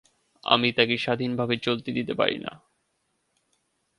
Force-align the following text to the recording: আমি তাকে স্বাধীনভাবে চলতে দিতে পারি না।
আমি 0.43 0.69
তাকে 0.71 0.95
স্বাধীনভাবে 0.97 1.55
চলতে 1.57 1.89
দিতে 1.91 2.13
পারি 2.13 2.37
না। 2.37 2.51